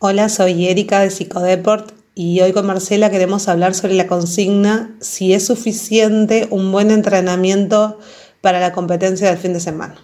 [0.00, 5.34] Hola, soy Erika de Psicodeport y hoy con Marcela queremos hablar sobre la consigna si
[5.34, 7.98] es suficiente un buen entrenamiento
[8.40, 9.96] para la competencia del fin de semana.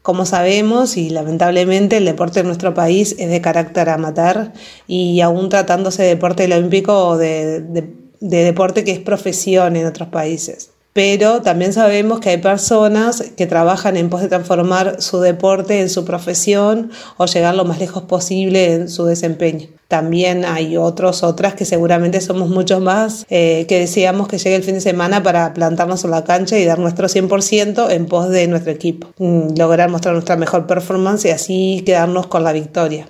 [0.00, 4.52] Como sabemos y lamentablemente el deporte en nuestro país es de carácter amateur
[4.86, 10.08] y aún tratándose de deporte olímpico o de, de deporte que es profesión en otros
[10.08, 15.80] países pero también sabemos que hay personas que trabajan en pos de transformar su deporte
[15.80, 19.68] en su profesión o llegar lo más lejos posible en su desempeño.
[19.88, 24.62] También hay otros, otras que seguramente somos muchos más eh, que deseamos que llegue el
[24.62, 28.46] fin de semana para plantarnos en la cancha y dar nuestro 100% en pos de
[28.48, 33.08] nuestro equipo, mm, lograr mostrar nuestra mejor performance y así quedarnos con la victoria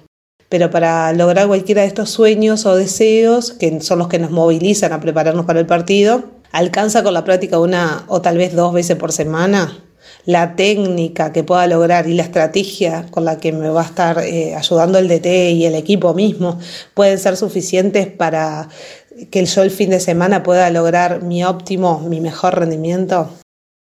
[0.48, 4.92] pero para lograr cualquiera de estos sueños o deseos, que son los que nos movilizan
[4.92, 8.96] a prepararnos para el partido, alcanza con la práctica una o tal vez dos veces
[8.96, 9.82] por semana,
[10.24, 14.18] la técnica que pueda lograr y la estrategia con la que me va a estar
[14.20, 16.58] eh, ayudando el DT y el equipo mismo
[16.94, 18.68] pueden ser suficientes para
[19.30, 23.30] que yo el fin de semana pueda lograr mi óptimo, mi mejor rendimiento?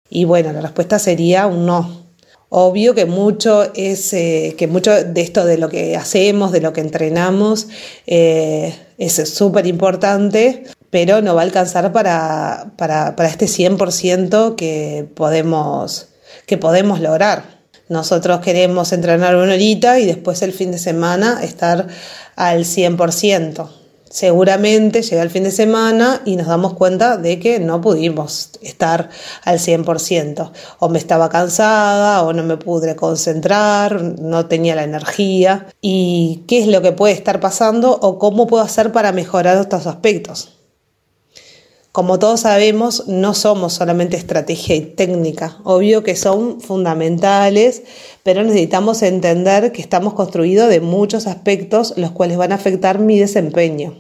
[0.10, 2.08] Y bueno, la respuesta sería un no.
[2.50, 6.72] Obvio que mucho es eh, que mucho de esto de lo que hacemos, de lo
[6.72, 7.68] que entrenamos,
[8.06, 15.08] eh, es súper importante, pero no va a alcanzar para, para, para este 100% que
[15.16, 16.08] podemos,
[16.46, 17.58] que podemos lograr.
[17.90, 21.88] Nosotros queremos entrenar una horita y después el fin de semana estar
[22.36, 23.70] al 100%
[24.10, 29.10] seguramente llega el fin de semana y nos damos cuenta de que no pudimos estar
[29.44, 30.52] al 100%.
[30.80, 35.68] O me estaba cansada, o no me pude concentrar, no tenía la energía.
[35.82, 39.88] ¿Y qué es lo que puede estar pasando o cómo puedo hacer para mejorar estos
[39.88, 40.57] aspectos?
[41.98, 45.58] Como todos sabemos, no somos solamente estrategia y técnica.
[45.64, 47.82] Obvio que son fundamentales,
[48.22, 53.18] pero necesitamos entender que estamos construidos de muchos aspectos los cuales van a afectar mi
[53.18, 53.96] desempeño,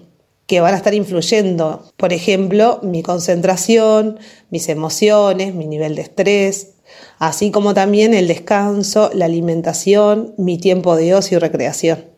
[0.45, 4.19] que van a estar influyendo, por ejemplo, mi concentración,
[4.51, 6.73] mis emociones, mi nivel de estrés,
[7.17, 12.16] así como también el descanso, la alimentación, mi tiempo de ocio y recreación.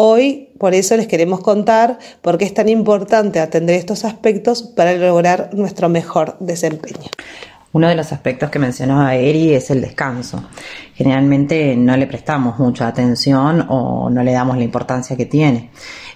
[0.00, 4.92] Hoy, por eso les queremos contar por qué es tan importante atender estos aspectos para
[4.92, 7.10] lograr nuestro mejor desempeño.
[7.72, 10.44] Uno de los aspectos que mencionaba Eri es el descanso.
[10.94, 15.70] Generalmente no le prestamos mucha atención o no le damos la importancia que tiene.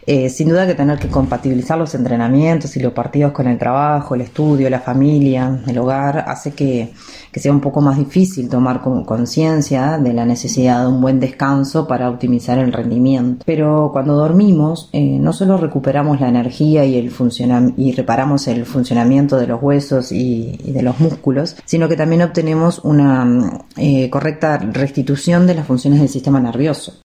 [0.05, 4.15] Eh, sin duda que tener que compatibilizar los entrenamientos y los partidos con el trabajo,
[4.15, 6.93] el estudio, la familia, el hogar, hace que,
[7.33, 12.11] sea un poco más difícil tomar conciencia de la necesidad de un buen descanso para
[12.11, 13.45] optimizar el rendimiento.
[13.47, 17.13] Pero cuando dormimos, eh, no solo recuperamos la energía y, el
[17.77, 22.81] y reparamos el funcionamiento de los huesos y, de los músculos, sino que también obtenemos
[22.85, 27.03] una eh, correcta restitución de las funciones del sistema nervioso.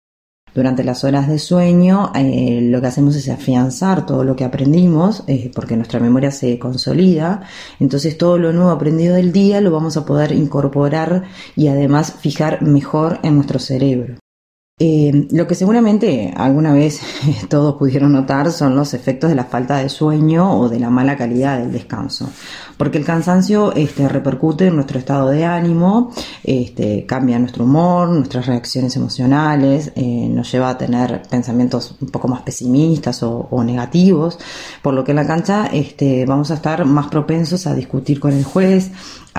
[0.57, 5.23] Durante las horas de sueño eh, lo que hacemos es afianzar todo lo que aprendimos
[5.27, 7.43] eh, porque nuestra memoria se consolida,
[7.79, 11.25] entonces todo lo nuevo aprendido del día lo vamos a poder incorporar
[11.55, 14.15] y además fijar mejor en nuestro cerebro.
[14.79, 17.01] Eh, lo que seguramente alguna vez
[17.49, 21.17] todos pudieron notar son los efectos de la falta de sueño o de la mala
[21.17, 22.29] calidad del descanso,
[22.77, 26.11] porque el cansancio este, repercute en nuestro estado de ánimo,
[26.43, 32.27] este, cambia nuestro humor, nuestras reacciones emocionales, eh, nos lleva a tener pensamientos un poco
[32.27, 34.37] más pesimistas o, negativos,
[34.83, 38.31] por lo que en la cancha este, vamos a estar más propensos a discutir con
[38.31, 38.91] el juez,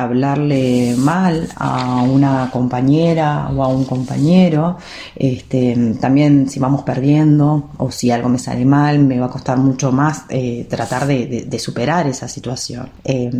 [0.02, 4.78] hablarle mal a una compañera o a un compañero.
[5.16, 9.58] Este, también si vamos perdiendo o si algo me sale mal, me va a costar
[9.58, 12.88] mucho más eh, tratar de, superar esa situación.
[13.02, 13.30] Eh,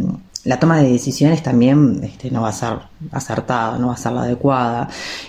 [0.45, 2.79] la toma de decisiones también este, no va a ser
[3.13, 4.89] acertada, no va a ser la adecuada.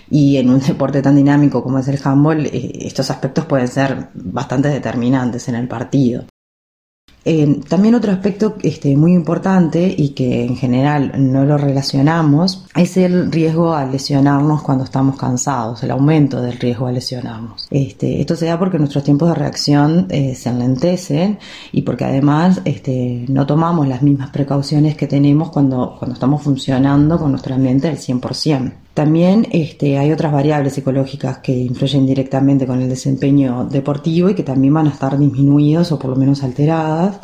[0.10, 4.10] Y en un deporte tan dinámico como es el handball, eh, estos aspectos pueden ser
[4.14, 6.26] bastante determinantes en el partido.
[7.26, 12.98] Eh, también otro aspecto este, muy importante y que en general no lo relacionamos es
[12.98, 17.68] el riesgo a lesionarnos cuando estamos cansados, el aumento del riesgo a lesionarnos.
[17.72, 21.40] Este, esto se da porque nuestros tiempos de reacción eh, se enlentecen
[21.72, 27.18] y porque además este, no tomamos las mismas precauciones que tenemos cuando, cuando estamos funcionando
[27.20, 28.72] con nuestro ambiente al 100%.
[29.00, 34.44] También este, hay otras variables psicológicas que influyen directamente con el desempeño deportivo y que
[34.44, 37.18] también van a estar disminuidas o por lo menos alteradas.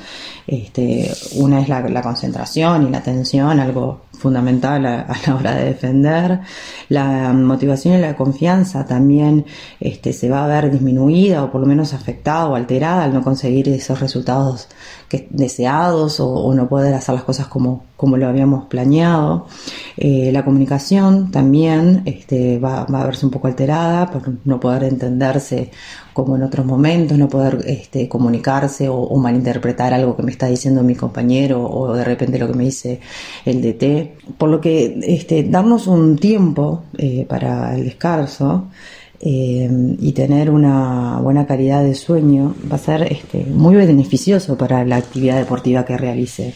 [0.47, 6.41] Este, una es la, concentración y la atención, algo fundamental a, la hora de defender.
[6.89, 9.45] La motivación y la confianza también
[9.79, 13.23] este, se va a ver disminuida o por lo menos afectada o alterada al no
[13.23, 14.69] conseguir esos resultados
[15.29, 19.47] deseados o, o no poder hacer las cosas como como lo habíamos planeado.
[19.97, 25.71] Eh, la comunicación también este, va, a verse un poco alterada por no poder entenderse
[26.13, 30.83] como en otros momentos, no poder este, comunicarse o, malinterpretar algo que me está diciendo
[30.83, 32.99] mi compañero o de repente lo que me dice
[33.45, 34.04] el DT.
[34.37, 38.67] Por lo que este, darnos un tiempo eh, para el descanso
[39.19, 39.69] eh,
[39.99, 44.97] y tener una buena calidad de sueño va a ser este, muy beneficioso para la
[44.97, 46.53] actividad deportiva que realice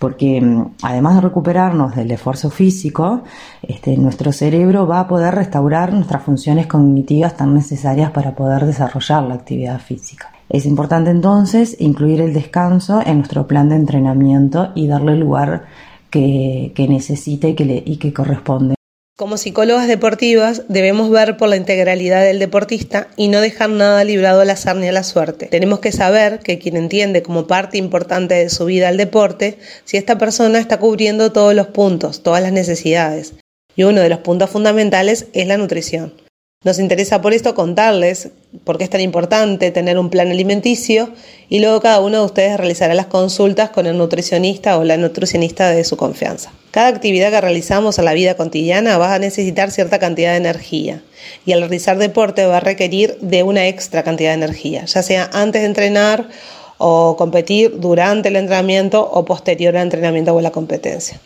[0.00, 3.22] porque mm, además de recuperarnos del esfuerzo físico,
[3.62, 9.22] este, nuestro cerebro va a poder restaurar nuestras funciones cognitivas tan necesarias para poder desarrollar
[9.22, 10.32] la actividad física.
[10.48, 15.66] Es importante entonces incluir el descanso en nuestro plan de entrenamiento y darle lugar
[16.10, 18.74] que, necesite y que, y que corresponde.
[19.20, 24.40] Como psicólogas deportivas debemos ver por la integralidad del deportista y no dejar nada librado
[24.40, 25.44] al azar ni a la suerte.
[25.44, 29.98] Tenemos que saber que quien entiende como parte importante de su vida el deporte, si
[29.98, 33.34] esta persona está cubriendo todos los puntos, todas las necesidades.
[33.76, 36.14] Y uno de los puntos fundamentales es la nutrición.
[36.62, 38.32] Nos interesa por esto contarles
[38.64, 41.08] por qué es tan importante tener un plan alimenticio
[41.48, 45.70] y luego cada uno de ustedes realizará las consultas con el nutricionista o la nutricionista
[45.70, 46.52] de su confianza.
[46.70, 51.02] Cada actividad que realizamos en la vida cotidiana va a necesitar cierta cantidad de energía
[51.46, 55.30] y al realizar deporte va a requerir de una extra cantidad de energía, ya sea
[55.32, 56.28] antes de entrenar
[56.76, 61.18] o competir durante el entrenamiento o posterior al entrenamiento o la competencia.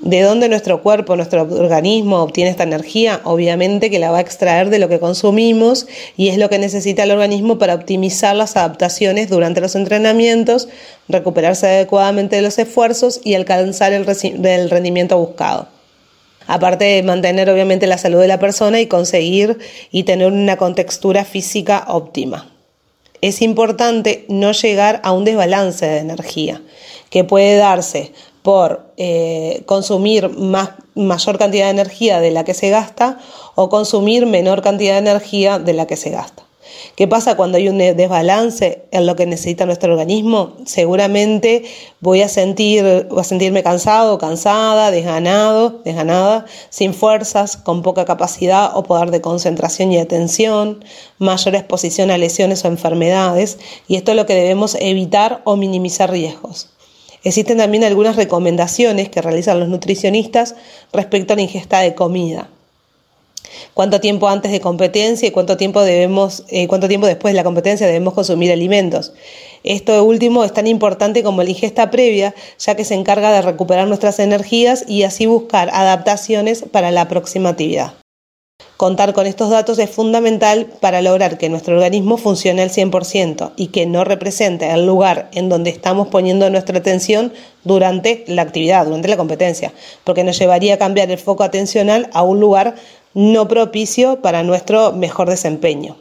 [0.00, 3.20] ¿De dónde nuestro cuerpo, nuestro organismo obtiene esta energía?
[3.24, 7.02] Obviamente que la va a extraer de lo que consumimos y es lo que necesita
[7.02, 10.68] el organismo para optimizar las adaptaciones durante los entrenamientos,
[11.08, 14.06] recuperarse adecuadamente de los esfuerzos y alcanzar el,
[14.70, 15.68] rendimiento buscado.
[16.46, 19.58] Aparte de mantener obviamente la salud de la persona y conseguir
[19.90, 22.52] y tener una contextura física óptima.
[23.20, 26.62] Es importante no llegar a un desbalance de energía
[27.10, 28.12] que puede darse
[28.42, 33.18] por eh, consumir más, mayor cantidad de energía de la que se gasta
[33.54, 36.48] o consumir menor cantidad de energía de la que se gasta.
[36.96, 40.54] ¿Qué pasa cuando hay un desbalance en lo que necesita nuestro organismo?
[40.66, 41.64] Seguramente
[42.00, 48.82] voy a sentir, a sentirme cansado, cansada, desganado, desganada, sin fuerzas, con poca capacidad o
[48.82, 50.84] poder de concentración y atención,
[51.18, 56.10] mayor exposición a lesiones o enfermedades, y esto es lo que debemos evitar o minimizar
[56.10, 56.68] riesgos.
[57.24, 60.54] Existen también algunas recomendaciones que realizan los nutricionistas
[60.92, 62.48] respecto a la ingesta de comida.
[63.74, 67.44] Cuánto tiempo antes de competencia y cuánto tiempo debemos, eh, cuánto tiempo después de la
[67.44, 69.12] competencia debemos consumir alimentos.
[69.64, 73.88] Esto último es tan importante como la ingesta previa, ya que se encarga de recuperar
[73.88, 77.94] nuestras energías y así buscar adaptaciones para la próxima actividad.
[78.78, 83.66] Contar con estos datos es fundamental para lograr que nuestro organismo funcione al 100% y
[83.66, 87.32] que no represente el lugar en donde estamos poniendo nuestra atención
[87.64, 89.72] durante la actividad, durante la competencia,
[90.04, 92.76] porque nos llevaría a cambiar el foco atencional a un lugar
[93.14, 95.96] no propicio para nuestro mejor desempeño.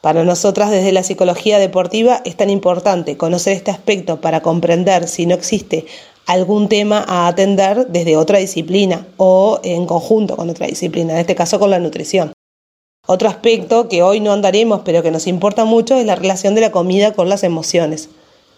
[0.00, 5.26] Para nosotras desde la psicología deportiva es tan importante conocer este aspecto para comprender si
[5.26, 5.86] no existe
[6.28, 11.34] algún tema a atender desde otra disciplina o en conjunto con otra disciplina, en este
[11.34, 12.34] caso con la nutrición.
[13.06, 16.60] Otro aspecto que hoy no andaremos pero que nos importa mucho es la relación de
[16.60, 18.10] la comida con las emociones.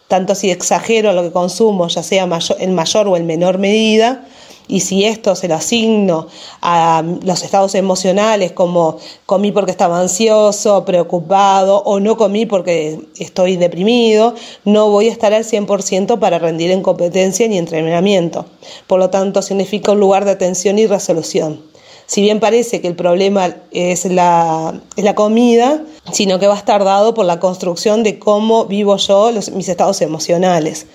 [0.09, 2.29] Tanto si exagero lo que consumo, ya sea
[2.59, 4.25] en mayor o en menor medida,
[4.71, 6.29] y si esto se lo asigno
[6.63, 13.57] a los estados emocionales como comí porque estaba ansioso, preocupado o no comí porque estoy
[13.57, 18.47] deprimido, no voy a estar al 100% para rendir en competencia ni entrenamiento.
[18.87, 21.63] Por lo tanto, significa un lugar de atención y resolución.
[22.07, 26.85] Si bien parece que el problema es la, la comida, sino que va a estar
[26.85, 30.87] dado por la construcción de cómo vivo yo mis estados emocionales.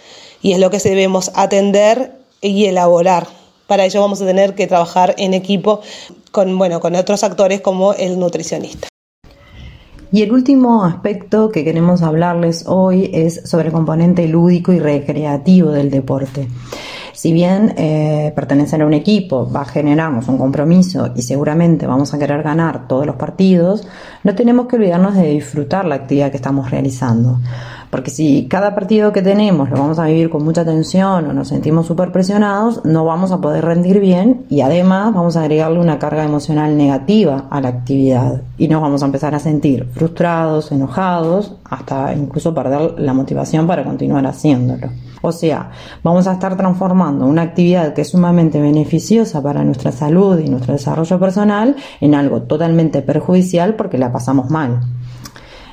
[0.42, 3.45] Y es lo que debemos atender y elaborar.
[3.68, 5.82] Para ello vamos a tener que trabajar en equipo
[6.32, 8.88] con, bueno, con otros actores como el nutricionista.
[10.12, 15.72] Y el último aspecto que queremos hablarles hoy es sobre el componente lúdico y recreativo
[15.72, 16.48] del deporte.
[17.12, 22.14] Si bien eh, pertenecer a un equipo va a generarnos un compromiso y seguramente vamos
[22.14, 23.88] a querer ganar todos los partidos,
[24.24, 27.40] no tenemos que olvidarnos de disfrutar la actividad que estamos realizando.
[27.96, 31.48] Porque si cada partido que tenemos lo vamos a vivir con mucha tensión o nos
[31.48, 35.98] sentimos súper presionados, no vamos a poder rendir bien y además vamos a agregarle una
[35.98, 41.56] carga emocional negativa a la actividad y nos vamos a empezar a sentir frustrados, enojados,
[41.64, 44.90] hasta incluso perder la motivación para continuar haciéndolo.
[45.22, 45.72] O sea,
[46.04, 50.74] vamos a estar transformando una actividad que es sumamente beneficiosa para nuestra salud y nuestro
[50.74, 54.82] desarrollo personal en algo totalmente perjudicial porque la pasamos mal.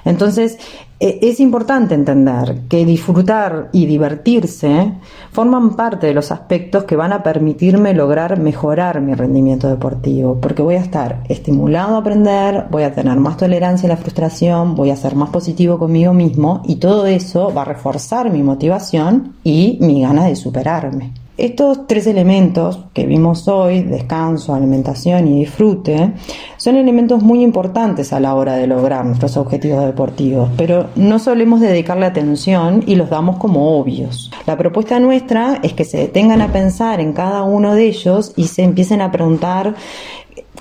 [0.05, 0.59] Entonces,
[1.01, 4.93] e, es importante entender que disfrutar y divertirse
[5.31, 10.63] forman parte de los aspectos que van a permitirme lograr mejorar mi rendimiento deportivo, porque
[10.63, 14.91] voy a estar estimulado a aprender, voy a tener más tolerancia a la frustración, voy
[14.91, 19.79] a ser más positivo conmigo mismo y todo eso va a reforzar mi motivación y
[19.81, 21.22] mi ganas de superarme.
[21.39, 26.13] Estos tres elementos que vimos hoy, descanso, alimentación y disfrute,
[26.59, 31.63] son elementos muy importantes a la hora de lograr nuestros objetivos deportivos, pero no solemos
[31.63, 34.31] dedicarle atención y los damos como obvios.
[34.47, 38.49] La propuesta nuestra es que se detengan a pensar en cada uno de ellos y
[38.49, 39.75] se empiecen a preguntar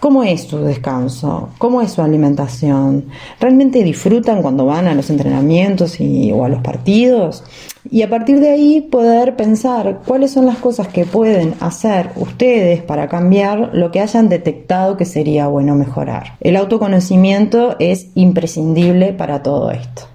[0.01, 1.50] ¿Cómo es su descanso?
[1.60, 3.05] ¿Cómo es su alimentación?
[3.39, 6.00] ¿Realmente disfrutan cuando van a los entrenamientos
[6.34, 7.43] o a los partidos?
[7.88, 12.81] Y a partir de ahí poder pensar cuáles son las cosas que pueden hacer ustedes
[12.81, 16.36] para cambiar lo que hayan detectado que sería bueno mejorar.
[16.41, 20.08] El autoconocimiento es imprescindible para todo esto.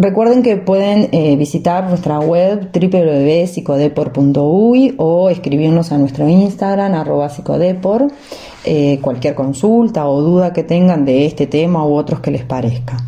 [0.00, 8.06] Recuerden que pueden eh, visitar nuestra web www.psicodepor.uy o escribirnos a nuestro Instagram arroba psicodepor
[8.68, 12.98] eh, cualquier consulta o duda que tengan de este tema u otros que les parezca.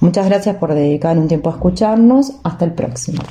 [0.00, 2.32] Muchas gracias por dedicar un tiempo a escucharnos.
[2.44, 3.22] Hasta el próximo.